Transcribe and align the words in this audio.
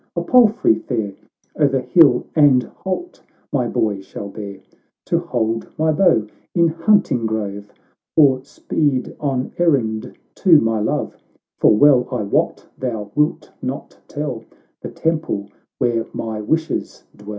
—a 0.15 0.23
palfrey 0.23 0.73
fair 0.79 1.13
O'er 1.59 1.77
hill 1.79 2.25
and 2.35 2.63
holt 2.63 3.21
my 3.53 3.67
boy 3.67 4.01
shall 4.01 4.29
bear, 4.29 4.57
To 5.05 5.19
hold 5.19 5.69
my 5.77 5.91
bow 5.91 6.25
in 6.55 6.69
hunting 6.69 7.27
grove, 7.27 7.71
Or 8.17 8.43
speed 8.43 9.15
on 9.19 9.51
errand 9.59 10.17
to 10.37 10.59
my 10.59 10.79
love; 10.79 11.15
For 11.59 11.77
well 11.77 12.07
I 12.11 12.23
wot 12.23 12.65
thou 12.79 13.11
wilt 13.13 13.51
not 13.61 13.99
tell 14.07 14.43
The 14.81 14.89
temple 14.89 15.51
where 15.77 16.07
my 16.15 16.41
wishes 16.41 17.03
dwell." 17.15 17.29